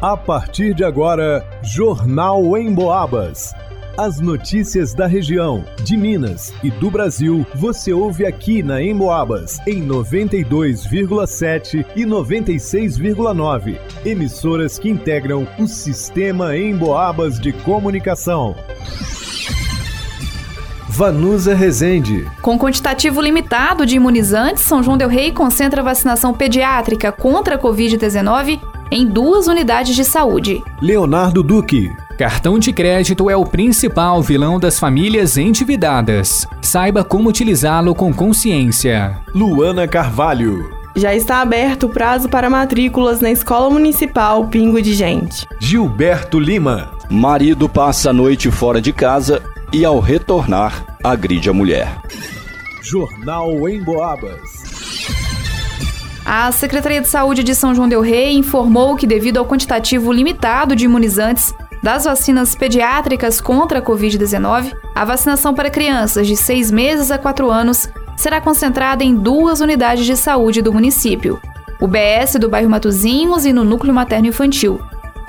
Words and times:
A 0.00 0.14
partir 0.14 0.74
de 0.74 0.84
agora, 0.84 1.42
Jornal 1.62 2.54
em 2.58 2.74
Boabas. 2.74 3.54
As 3.96 4.20
notícias 4.20 4.92
da 4.92 5.06
região, 5.06 5.64
de 5.82 5.96
Minas 5.96 6.52
e 6.62 6.70
do 6.70 6.90
Brasil, 6.90 7.46
você 7.54 7.94
ouve 7.94 8.26
aqui 8.26 8.62
na 8.62 8.82
Emboabas, 8.82 9.58
em 9.66 9.82
92,7 9.82 11.86
e 11.96 12.04
96,9. 12.04 13.78
Emissoras 14.04 14.78
que 14.78 14.90
integram 14.90 15.48
o 15.58 15.66
sistema 15.66 16.54
Emboabas 16.54 17.40
de 17.40 17.54
comunicação. 17.54 18.54
Vanusa 20.90 21.54
Rezende. 21.54 22.30
Com 22.42 22.58
quantitativo 22.58 23.22
limitado 23.22 23.86
de 23.86 23.96
imunizantes, 23.96 24.62
São 24.62 24.82
João 24.82 24.98
Del 24.98 25.08
Rei 25.08 25.32
concentra 25.32 25.82
vacinação 25.82 26.34
pediátrica 26.34 27.10
contra 27.10 27.54
a 27.54 27.58
Covid-19 27.58 28.75
em 28.90 29.06
duas 29.06 29.46
unidades 29.46 29.94
de 29.94 30.04
saúde. 30.04 30.62
Leonardo 30.80 31.42
Duque. 31.42 31.90
Cartão 32.18 32.58
de 32.58 32.72
crédito 32.72 33.28
é 33.28 33.36
o 33.36 33.44
principal 33.44 34.22
vilão 34.22 34.58
das 34.58 34.78
famílias 34.78 35.36
endividadas. 35.36 36.46
Saiba 36.62 37.04
como 37.04 37.28
utilizá-lo 37.28 37.94
com 37.94 38.12
consciência. 38.12 39.18
Luana 39.34 39.86
Carvalho. 39.86 40.74
Já 40.96 41.14
está 41.14 41.42
aberto 41.42 41.84
o 41.84 41.88
prazo 41.90 42.26
para 42.26 42.48
matrículas 42.48 43.20
na 43.20 43.30
Escola 43.30 43.68
Municipal 43.68 44.48
Pingo 44.48 44.80
de 44.80 44.94
Gente. 44.94 45.46
Gilberto 45.60 46.40
Lima. 46.40 46.90
Marido 47.10 47.68
passa 47.68 48.10
a 48.10 48.12
noite 48.14 48.50
fora 48.50 48.80
de 48.80 48.94
casa 48.94 49.42
e, 49.70 49.84
ao 49.84 50.00
retornar, 50.00 50.86
agride 51.04 51.50
a 51.50 51.52
mulher. 51.52 52.00
Jornal 52.82 53.68
em 53.68 53.82
Boabas. 53.84 54.65
A 56.28 56.50
Secretaria 56.50 57.00
de 57.00 57.06
Saúde 57.06 57.44
de 57.44 57.54
São 57.54 57.72
João 57.72 57.88
Del 57.88 58.00
Rei 58.00 58.32
informou 58.32 58.96
que, 58.96 59.06
devido 59.06 59.36
ao 59.36 59.46
quantitativo 59.46 60.10
limitado 60.10 60.74
de 60.74 60.84
imunizantes 60.84 61.54
das 61.80 62.04
vacinas 62.04 62.56
pediátricas 62.56 63.40
contra 63.40 63.78
a 63.78 63.82
Covid-19, 63.82 64.74
a 64.92 65.04
vacinação 65.04 65.54
para 65.54 65.70
crianças 65.70 66.26
de 66.26 66.36
6 66.36 66.72
meses 66.72 67.12
a 67.12 67.16
4 67.16 67.48
anos 67.48 67.88
será 68.16 68.40
concentrada 68.40 69.04
em 69.04 69.14
duas 69.14 69.60
unidades 69.60 70.04
de 70.04 70.16
saúde 70.16 70.60
do 70.60 70.72
município: 70.72 71.40
o 71.80 71.86
BS 71.86 72.40
do 72.40 72.48
bairro 72.48 72.68
Matozinhos 72.68 73.46
e 73.46 73.52
no 73.52 73.62
Núcleo 73.62 73.94
Materno 73.94 74.26
Infantil. 74.26 74.80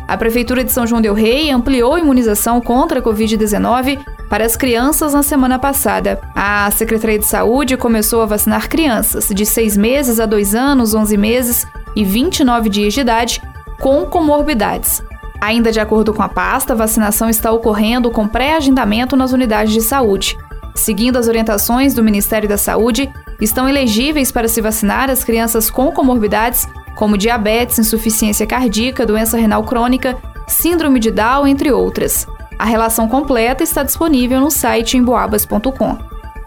A 0.08 0.16
Prefeitura 0.16 0.64
de 0.64 0.72
São 0.72 0.88
João 0.88 1.02
Del 1.02 1.14
Rei 1.14 1.52
ampliou 1.52 1.96
a 1.96 2.00
imunização 2.00 2.62
contra 2.62 3.00
a 3.00 3.04
Covid-19 3.04 4.00
para 4.30 4.46
as 4.46 4.56
crianças 4.56 5.14
na 5.14 5.22
semana 5.22 5.60
passada. 5.60 6.22
A 6.34 6.72
Secretaria 6.72 7.20
de 7.20 7.26
Saúde 7.26 7.76
começou 7.76 8.22
a 8.22 8.26
vacinar 8.26 8.70
crianças 8.70 9.28
de 9.28 9.46
6 9.46 9.76
meses 9.76 10.20
a 10.20 10.26
2 10.26 10.56
anos, 10.56 10.96
11 10.96 11.18
meses 11.18 11.68
e 11.94 12.06
29 12.06 12.70
dias 12.70 12.94
de 12.94 13.02
idade 13.02 13.42
com 13.82 14.06
comorbidades. 14.06 15.04
Ainda 15.42 15.74
de 15.74 15.80
acordo 15.80 16.14
com 16.14 16.24
a 16.24 16.30
pasta, 16.30 16.72
a 16.72 16.76
vacinação 16.76 17.30
está 17.30 17.52
ocorrendo 17.52 18.10
com 18.10 18.28
pré-agendamento 18.28 19.16
nas 19.16 19.34
unidades 19.34 19.74
de 19.74 19.82
saúde. 19.82 20.38
Seguindo 20.74 21.18
as 21.18 21.28
orientações 21.28 21.94
do 21.94 22.04
Ministério 22.04 22.48
da 22.48 22.58
Saúde, 22.58 23.12
estão 23.42 23.68
elegíveis 23.68 24.32
para 24.32 24.48
se 24.48 24.62
vacinar 24.62 25.10
as 25.10 25.24
crianças 25.24 25.70
com 25.70 25.92
comorbidades 25.92 26.68
como 26.98 27.16
diabetes, 27.16 27.78
insuficiência 27.78 28.48
cardíaca, 28.48 29.06
doença 29.06 29.38
renal 29.38 29.64
crônica, 29.64 30.18
síndrome 30.48 31.00
de 31.00 31.12
Down, 31.12 31.46
entre 31.46 31.72
outras. 31.72 32.26
A 32.58 32.66
relação 32.66 33.08
completa 33.08 33.64
está 33.64 33.84
disponível 33.84 34.42
no 34.42 34.50
site 34.50 34.98
emboabas.com. 34.98 35.98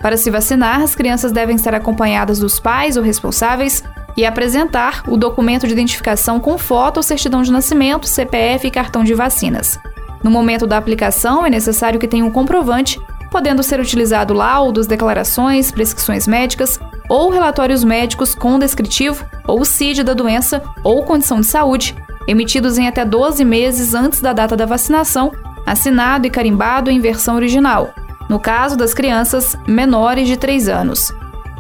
Para 0.00 0.16
se 0.16 0.28
vacinar, 0.28 0.80
as 0.80 0.94
crianças 0.94 1.30
devem 1.30 1.54
estar 1.54 1.72
acompanhadas 1.72 2.40
dos 2.40 2.58
pais 2.58 2.96
ou 2.96 3.02
responsáveis 3.02 3.84
e 4.16 4.26
apresentar 4.26 5.04
o 5.06 5.16
documento 5.16 5.68
de 5.68 5.72
identificação 5.72 6.40
com 6.40 6.58
foto 6.58 6.96
ou 6.96 7.02
certidão 7.02 7.42
de 7.42 7.52
nascimento, 7.52 8.08
CPF 8.08 8.66
e 8.66 8.72
cartão 8.72 9.04
de 9.04 9.14
vacinas. 9.14 9.78
No 10.20 10.32
momento 10.32 10.66
da 10.66 10.76
aplicação, 10.76 11.46
é 11.46 11.50
necessário 11.50 12.00
que 12.00 12.08
tenha 12.08 12.24
um 12.24 12.30
comprovante, 12.30 13.00
podendo 13.30 13.62
ser 13.62 13.78
utilizado 13.78 14.34
laudos, 14.34 14.88
declarações, 14.88 15.70
prescrições 15.70 16.26
médicas 16.26 16.80
ou 17.10 17.28
relatórios 17.28 17.82
médicos 17.82 18.36
com 18.36 18.56
descritivo 18.56 19.26
ou 19.44 19.64
CID 19.64 20.04
da 20.04 20.14
doença 20.14 20.62
ou 20.84 21.02
condição 21.02 21.40
de 21.40 21.46
saúde, 21.46 21.96
emitidos 22.28 22.78
em 22.78 22.86
até 22.86 23.04
12 23.04 23.44
meses 23.44 23.94
antes 23.94 24.20
da 24.20 24.32
data 24.32 24.56
da 24.56 24.64
vacinação, 24.64 25.32
assinado 25.66 26.28
e 26.28 26.30
carimbado 26.30 26.88
em 26.88 27.00
versão 27.00 27.34
original, 27.34 27.92
no 28.28 28.38
caso 28.38 28.76
das 28.76 28.94
crianças 28.94 29.58
menores 29.66 30.28
de 30.28 30.36
3 30.36 30.68
anos. 30.68 31.12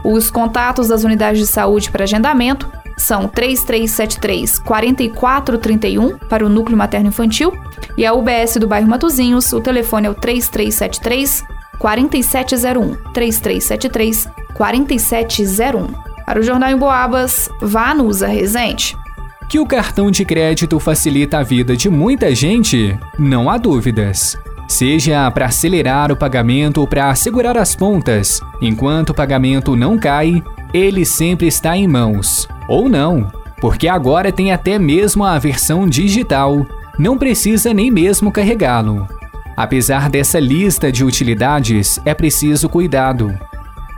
Os 0.04 0.30
contatos 0.30 0.86
das 0.86 1.02
unidades 1.02 1.40
de 1.40 1.46
saúde 1.48 1.90
para 1.90 2.04
agendamento 2.04 2.70
são 2.96 3.26
3373 3.26 4.60
4431 4.60 6.16
para 6.28 6.46
o 6.46 6.48
núcleo 6.48 6.78
materno 6.78 7.08
infantil 7.08 7.52
e 7.96 8.06
a 8.06 8.14
UBS 8.14 8.56
do 8.60 8.68
bairro 8.68 8.88
Matozinhos, 8.88 9.52
o 9.52 9.60
telefone 9.60 10.06
é 10.06 10.10
o 10.10 10.14
3373 10.14 11.42
4701 11.80 12.94
3373 13.12 14.28
4701. 14.60 15.86
Para 16.26 16.38
o 16.38 16.42
Jornal 16.42 16.70
em 16.70 16.76
Boabas, 16.76 17.48
vá 17.62 17.94
no 17.94 18.04
Usa 18.04 18.26
Resente. 18.26 18.94
Que 19.48 19.58
o 19.58 19.64
cartão 19.64 20.10
de 20.10 20.22
crédito 20.22 20.78
facilita 20.78 21.38
a 21.38 21.42
vida 21.42 21.74
de 21.74 21.88
muita 21.88 22.34
gente, 22.34 22.94
não 23.18 23.48
há 23.48 23.56
dúvidas 23.56 24.38
seja 24.68 25.28
para 25.32 25.46
acelerar 25.46 26.12
o 26.12 26.16
pagamento 26.16 26.80
ou 26.80 26.86
para 26.86 27.10
assegurar 27.10 27.58
as 27.58 27.74
pontas. 27.74 28.40
Enquanto 28.62 29.10
o 29.10 29.14
pagamento 29.14 29.74
não 29.74 29.98
cai, 29.98 30.44
ele 30.72 31.04
sempre 31.04 31.48
está 31.48 31.76
em 31.76 31.88
mãos. 31.88 32.46
Ou 32.68 32.88
não, 32.88 33.32
porque 33.60 33.88
agora 33.88 34.30
tem 34.30 34.52
até 34.52 34.78
mesmo 34.78 35.24
a 35.24 35.36
versão 35.40 35.88
digital. 35.88 36.64
Não 36.96 37.18
precisa 37.18 37.74
nem 37.74 37.90
mesmo 37.90 38.30
carregá-lo. 38.30 39.08
Apesar 39.56 40.08
dessa 40.08 40.38
lista 40.38 40.92
de 40.92 41.04
utilidades, 41.04 41.98
é 42.04 42.14
preciso 42.14 42.68
cuidado. 42.68 43.36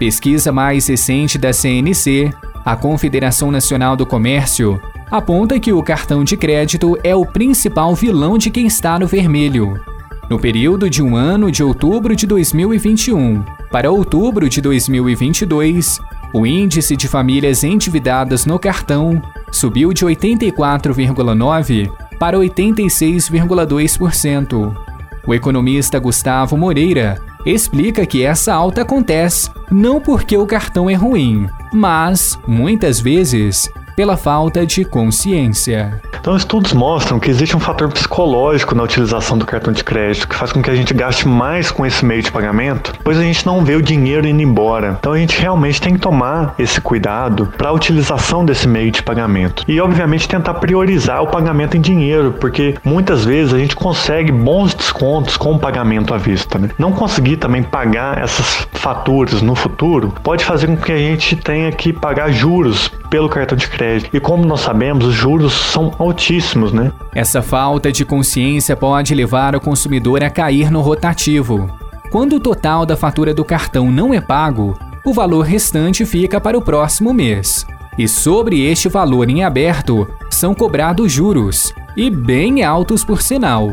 Pesquisa 0.03 0.51
mais 0.51 0.89
recente 0.89 1.39
da 1.39 1.53
CNC, 1.53 2.33
a 2.65 2.75
Confederação 2.75 3.53
Nacional 3.53 3.95
do 3.95 4.05
Comércio, 4.05 4.83
aponta 5.09 5.61
que 5.61 5.73
o 5.73 5.81
cartão 5.81 6.25
de 6.25 6.37
crédito 6.37 6.99
é 7.05 7.15
o 7.15 7.25
principal 7.25 7.95
vilão 7.95 8.37
de 8.37 8.51
quem 8.51 8.67
está 8.67 8.99
no 8.99 9.07
vermelho. 9.07 9.81
No 10.29 10.41
período 10.41 10.91
de 10.91 11.05
um 11.05 11.15
ano 11.15 11.53
de 11.53 11.63
outubro 11.63 12.17
de 12.17 12.27
2021 12.27 13.45
para 13.71 13.93
outubro 13.93 14.49
de 14.49 14.61
2022, 14.61 16.01
o 16.35 16.45
índice 16.45 16.97
de 16.97 17.07
famílias 17.07 17.63
endividadas 17.63 18.45
no 18.45 18.59
cartão 18.59 19.23
subiu 19.53 19.93
de 19.93 20.05
84,9% 20.05 21.93
para 22.19 22.37
86,2%. 22.37 24.77
O 25.25 25.33
economista 25.33 26.01
Gustavo 26.01 26.57
Moreira 26.57 27.23
explica 27.45 28.07
que 28.07 28.25
essa 28.25 28.53
alta 28.53 28.83
acontece 28.83 29.51
não 29.71 30.01
porque 30.01 30.37
o 30.37 30.47
cartão 30.47 30.89
é 30.89 30.95
ruim, 30.95 31.49
mas, 31.73 32.39
muitas 32.47 33.01
vezes, 33.01 33.71
pela 33.97 34.17
falta 34.17 34.67
de 34.67 34.85
consciência. 34.85 36.01
Então, 36.23 36.37
estudos 36.37 36.73
mostram 36.73 37.19
que 37.19 37.29
existe 37.29 37.57
um 37.57 37.61
fator 37.61 37.91
psicológico 37.91 38.77
na 38.77 38.85
utilização 38.85 39.37
do 39.37 39.45
cartão 39.45 39.73
de 39.73 39.83
crédito 39.83 40.29
que 40.29 40.37
faz 40.37 40.53
com 40.53 40.63
que 40.63 40.71
a 40.71 40.75
gente 40.75 40.95
gaste 40.95 41.27
mais 41.27 41.73
com 41.73 41.85
esse 41.85 42.05
meio 42.05 42.23
de 42.23 42.31
pagamento, 42.31 42.95
pois 43.03 43.19
a 43.19 43.23
gente 43.23 43.45
não 43.45 43.65
vê 43.65 43.75
o 43.75 43.83
dinheiro 43.83 44.27
indo 44.27 44.41
embora. 44.41 44.97
Então, 45.01 45.13
a 45.13 45.19
gente 45.19 45.41
realmente 45.41 45.81
tem 45.81 45.95
que 45.95 46.01
tomar 46.01 46.55
esse 46.59 46.81
cuidado 46.81 47.53
para 47.59 47.71
a 47.71 47.73
utilização 47.73 48.45
desse 48.45 48.69
meio 48.69 48.93
de 48.93 49.03
pagamento 49.03 49.65
e, 49.67 49.81
obviamente, 49.81 50.29
tentar 50.29 50.55
priorizar 50.55 51.23
o 51.23 51.27
pagamento 51.27 51.77
em 51.77 51.81
dinheiro, 51.81 52.37
porque 52.41 52.77
muitas 52.85 53.25
vezes 53.25 53.53
a 53.53 53.59
gente 53.59 53.75
consegue 53.75 54.31
bons 54.31 54.75
descontos 54.75 55.37
com 55.37 55.55
o 55.55 55.59
pagamento 55.59 56.15
à 56.15 56.19
vista. 56.19 56.57
Né? 56.57 56.71
Não 56.79 56.93
conseguir 56.93 57.39
também 57.39 57.65
pagar 57.65 58.23
essas 58.23 58.69
faturas 58.75 59.43
no 59.43 59.57
futuro 59.57 60.15
pode 60.23 60.45
fazer 60.45 60.69
com 60.69 60.77
que 60.77 60.93
a 60.93 60.99
gente 60.99 61.35
tenha 61.35 61.73
que 61.73 61.93
pagar 61.93 62.31
juros 62.31 62.91
pelo 63.11 63.29
cartão 63.29 63.59
de 63.59 63.69
crédito. 63.69 63.82
E 64.13 64.21
como 64.21 64.45
nós 64.45 64.61
sabemos, 64.61 65.07
os 65.07 65.15
juros 65.15 65.53
são 65.53 65.93
altíssimos, 65.99 66.73
né? 66.73 66.93
Essa 67.15 67.43
falta 67.43 67.91
de 67.91 68.05
consciência 68.05 68.77
pode 68.77 69.15
levar 69.15 69.57
o 69.57 69.61
consumidor 69.61 70.23
a 70.23 70.31
cair 70.31 70.71
no 70.71 70.81
rotativo. 70.81 71.71
Quando 72.11 72.37
o 72.37 72.41
total 72.41 72.85
da 72.85 72.97
fatura 72.97 73.33
do 73.33 73.45
cartão 73.45 73.91
não 73.91 74.13
é 74.13 74.21
pago, 74.21 74.79
o 75.05 75.13
valor 75.13 75.43
restante 75.43 76.05
fica 76.05 76.41
para 76.41 76.57
o 76.57 76.63
próximo 76.63 77.13
mês. 77.13 77.67
E 77.99 78.07
sobre 78.07 78.65
este 78.65 78.89
valor 78.89 79.29
em 79.29 79.45
aberto 79.45 80.09
são 80.31 80.55
cobrados 80.55 81.11
juros, 81.11 81.75
e 81.97 82.09
bem 82.09 82.63
altos 82.63 83.05
por 83.05 83.21
sinal. 83.21 83.73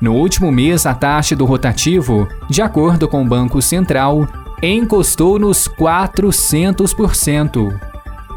No 0.00 0.14
último 0.14 0.52
mês, 0.52 0.86
a 0.86 0.94
taxa 0.94 1.34
do 1.34 1.44
rotativo, 1.44 2.28
de 2.48 2.62
acordo 2.62 3.08
com 3.08 3.22
o 3.22 3.28
Banco 3.28 3.60
Central, 3.60 4.26
encostou 4.62 5.38
nos 5.38 5.68
400%. 5.68 7.87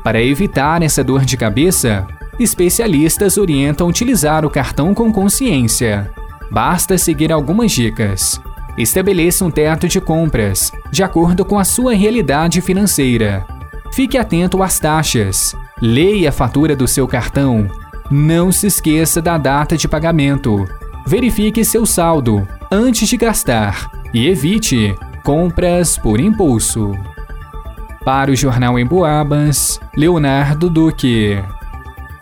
Para 0.03 0.21
evitar 0.21 0.81
essa 0.81 1.03
dor 1.03 1.23
de 1.23 1.37
cabeça, 1.37 2.07
especialistas 2.39 3.37
orientam 3.37 3.87
utilizar 3.87 4.45
o 4.45 4.49
cartão 4.49 4.93
com 4.93 5.11
consciência. 5.11 6.11
Basta 6.49 6.97
seguir 6.97 7.31
algumas 7.31 7.71
dicas. 7.71 8.41
Estabeleça 8.77 9.45
um 9.45 9.51
teto 9.51 9.87
de 9.87 10.01
compras, 10.01 10.71
de 10.91 11.03
acordo 11.03 11.45
com 11.45 11.59
a 11.59 11.63
sua 11.63 11.93
realidade 11.93 12.61
financeira. 12.61 13.45
Fique 13.93 14.17
atento 14.17 14.63
às 14.63 14.79
taxas. 14.79 15.55
Leia 15.81 16.29
a 16.29 16.31
fatura 16.31 16.75
do 16.75 16.87
seu 16.87 17.07
cartão. 17.07 17.69
Não 18.09 18.51
se 18.51 18.67
esqueça 18.67 19.21
da 19.21 19.37
data 19.37 19.77
de 19.77 19.87
pagamento. 19.87 20.67
Verifique 21.05 21.63
seu 21.63 21.85
saldo 21.85 22.47
antes 22.71 23.07
de 23.07 23.17
gastar 23.17 23.91
e 24.13 24.27
evite 24.27 24.95
compras 25.23 25.97
por 25.97 26.19
impulso. 26.19 26.91
Para 28.03 28.31
o 28.31 28.35
Jornal 28.35 28.79
em 28.79 28.85
Boabas, 28.85 29.79
Leonardo 29.95 30.69
Duque. 30.69 31.37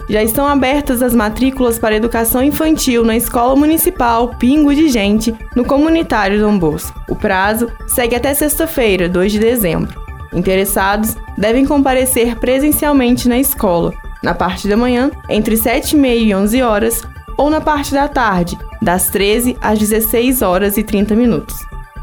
Já 0.09 0.21
estão 0.21 0.45
abertas 0.45 1.01
as 1.01 1.15
matrículas 1.15 1.79
para 1.79 1.95
educação 1.95 2.43
infantil 2.43 3.05
na 3.05 3.15
Escola 3.15 3.55
Municipal 3.55 4.35
Pingo 4.35 4.75
de 4.75 4.89
Gente, 4.89 5.33
no 5.55 5.63
Comunitário 5.63 6.39
Dom 6.39 6.59
Bosco. 6.59 6.99
O 7.07 7.15
prazo 7.15 7.71
segue 7.87 8.15
até 8.15 8.33
sexta-feira, 8.33 9.07
2 9.07 9.31
de 9.31 9.39
dezembro. 9.39 10.03
Interessados 10.33 11.15
devem 11.37 11.65
comparecer 11.65 12.35
presencialmente 12.35 13.29
na 13.29 13.39
escola, 13.39 13.93
na 14.21 14.33
parte 14.33 14.67
da 14.67 14.75
manhã, 14.75 15.09
entre 15.29 15.55
7h30 15.55 16.17
e 16.17 16.35
11 16.35 16.61
horas, 16.61 17.03
ou 17.37 17.49
na 17.49 17.61
parte 17.61 17.93
da 17.93 18.07
tarde, 18.07 18.57
das 18.81 19.09
13 19.09 19.57
às 19.61 19.79
16 19.79 20.41
horas 20.41 20.75
e 20.75 20.83
30 20.83 21.15
minutos. 21.15 21.55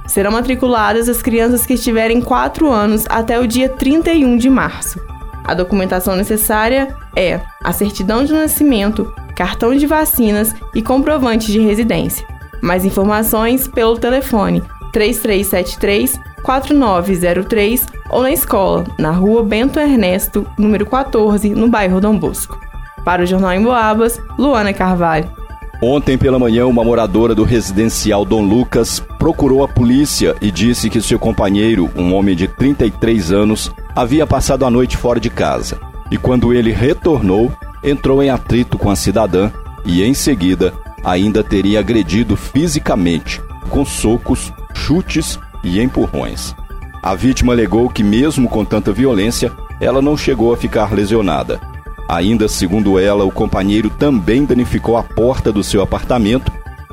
Serão 0.07 0.31
matriculadas 0.31 1.09
as 1.09 1.21
crianças 1.23 1.67
que 1.67 1.75
estiverem 1.75 2.21
4 2.21 2.71
anos 2.71 3.05
até 3.09 3.39
o 3.39 3.47
dia 3.47 3.69
31 3.69 4.37
de 4.37 4.49
março. 4.49 5.01
A 5.45 5.55
documentação 5.55 6.17
necessária 6.17 6.95
é 7.15 7.41
a 7.63 7.73
certidão 7.73 8.25
de 8.25 8.33
nascimento, 8.33 9.13
cartão 9.35 9.75
de 9.75 9.87
vacinas 9.87 10.55
e 10.75 10.83
comprovante 10.83 11.53
de 11.53 11.61
residência. 11.61 12.27
Mais 12.61 12.85
informações 12.85 13.69
pelo 13.69 13.99
telefone 13.99 14.63
3373 14.93 16.19
4903 16.43 17.87
ou 18.09 18.23
na 18.23 18.31
escola, 18.31 18.85
na 18.99 19.11
rua 19.11 19.43
Bento 19.43 19.79
Ernesto, 19.79 20.47
número 20.57 20.87
14, 20.87 21.51
no 21.51 21.69
bairro 21.69 22.01
Dom 22.01 22.17
Bosco. 22.17 22.59
Para 23.05 23.23
o 23.23 23.27
Jornal 23.27 23.53
em 23.53 23.63
Boabas, 23.63 24.21
Luana 24.39 24.73
Carvalho. 24.73 25.36
Ontem 25.83 26.17
pela 26.17 26.39
manhã, 26.39 26.67
uma 26.67 26.83
moradora 26.83 27.35
do 27.35 27.45
residencial 27.45 28.25
Dom 28.25 28.43
Lucas 28.43 28.99
procurou 29.19 29.63
a 29.63 29.69
polícia 29.69 30.35
e 30.41 30.51
disse 30.51 30.89
que 30.89 31.03
seu 31.03 31.19
companheiro, 31.19 31.91
um 31.95 32.15
homem 32.15 32.35
de 32.35 32.49
33 32.49 33.31
anos, 33.31 33.71
havia 33.95 34.27
passado 34.27 34.65
a 34.65 34.71
noite 34.71 34.97
fora 34.97 35.21
de 35.21 35.29
casa. 35.29 35.79
E 36.11 36.17
quando 36.17 36.55
ele 36.55 36.73
retornou, 36.73 37.53
entrou 37.85 38.23
em 38.23 38.31
atrito 38.31 38.79
com 38.79 38.91
a 38.91 38.97
cidadã 38.97 39.51
e, 39.85 40.03
em 40.03 40.15
seguida, 40.15 40.73
ainda 41.05 41.45
teria 41.45 41.81
agredido 41.81 42.37
fisicamente, 42.37 43.43
com 43.69 43.85
socos, 43.85 44.53
chutes 44.75 45.39
e 45.63 45.81
empurrões. 45.81 46.55
A 47.03 47.15
vítima 47.15 47.53
alegou 47.53 47.91
que, 47.91 48.03
mesmo 48.03 48.49
com 48.49 48.65
tanta 48.65 48.93
violência, 48.93 49.53
ela 49.79 50.01
não 50.01 50.17
chegou 50.17 50.55
a 50.55 50.57
ficar 50.57 50.93
lesionada. 50.95 51.61
Ainda 52.09 52.49
segundo 52.49 52.99
ela, 52.99 53.25
o 53.25 53.31
companheiro 53.31 53.91
também 53.91 54.45
danificou 54.45 54.97
a 54.97 55.03
porta 55.03 55.53
do 55.53 55.63
seu 55.63 55.83
apartamento 55.83 56.53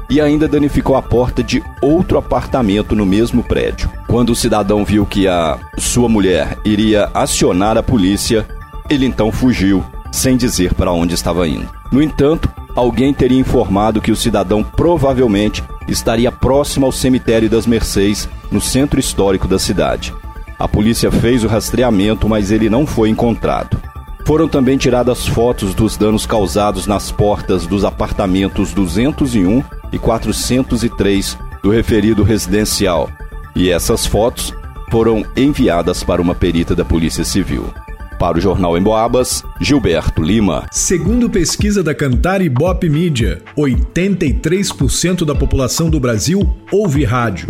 e 0.10 0.19
ainda 0.19 0.48
danificou 0.48 0.95
a 0.95 1.01
porta 1.01 1.44
de 1.44 1.63
outro 1.81 2.18
apartamento 2.18 2.95
no 2.95 3.06
mesmo 3.06 3.44
prédio. 3.44 3.89
Quando 4.07 4.31
o 4.31 4.36
cidadão 4.36 4.83
viu 4.83 5.06
que 5.06 5.27
a 5.27 5.57
sua 5.77 6.10
mulher 6.10 6.57
iria 6.65 7.10
acionar 7.13 7.77
a 7.77 7.83
polícia, 7.83 8.48
ele 8.89 9.06
então 9.06 9.31
fugiu, 9.31 9.83
sem 10.12 10.36
dizer 10.38 10.74
para 10.74 10.92
onde 10.92 11.13
estava 11.13 11.48
indo. 11.48 11.69
No 11.92 12.01
entanto, 12.01 12.50
alguém 12.75 13.13
teria 13.13 13.39
informado 13.39 14.01
que 14.01 14.12
o 14.12 14.15
cidadão 14.15 14.63
provavelmente 14.63 15.63
estaria 15.88 16.31
próximo 16.31 16.86
ao 16.86 16.92
cemitério 16.92 17.50
das 17.50 17.65
Mercês, 17.68 18.27
no 18.51 18.62
centro 18.62 19.00
histórico 19.00 19.48
da 19.48 19.60
cidade. 19.60 20.13
A 20.57 20.68
polícia 20.68 21.12
fez 21.12 21.44
o 21.44 21.48
rastreamento, 21.48 22.30
mas 22.30 22.51
ele 22.51 22.69
não 22.69 22.86
foi 22.86 23.10
encontrado. 23.10 23.81
Foram 24.25 24.48
também 24.48 24.78
tiradas 24.78 25.28
fotos 25.28 25.75
dos 25.75 25.98
danos 25.98 26.25
causados 26.25 26.88
nas 26.88 27.12
portas 27.12 27.68
dos 27.68 27.84
apartamentos 27.84 28.74
201 28.74 29.62
e 29.92 30.00
403 30.00 31.38
do 31.62 31.70
referido 31.70 32.24
residencial, 32.24 33.10
e 33.56 33.70
essas 33.70 34.06
fotos 34.06 34.54
foram 34.90 35.25
enviadas 35.36 36.04
para 36.04 36.22
uma 36.22 36.36
perita 36.36 36.75
da 36.75 36.86
Polícia 36.86 37.24
Civil. 37.24 37.66
Para 38.18 38.38
o 38.38 38.42
Jornal 38.42 38.78
em 38.78 38.81
Boabas, 38.81 39.44
Gilberto 39.60 40.22
Lima. 40.22 40.66
Segundo 40.72 41.30
pesquisa 41.30 41.84
da 41.84 41.94
Cantar 41.94 42.42
e 42.42 42.48
Bop 42.48 42.88
Mídia, 42.88 43.42
83% 43.58 45.25
da 45.25 45.36
população 45.36 45.90
do 45.90 46.00
Brasil 46.00 46.56
ouve 46.72 47.04
rádio, 47.04 47.50